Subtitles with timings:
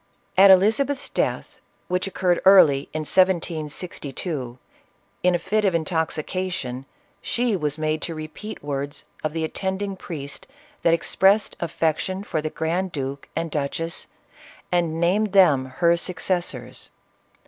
[0.35, 4.57] At Elizabeth's death, which occurred early in 1762,
[5.21, 6.87] in a fit of intoxication,
[7.21, 10.47] she was made to repeat words of the attending priest
[10.81, 14.07] that expressed affection for the grand duke and duchess
[14.71, 16.89] and named them her succes sors.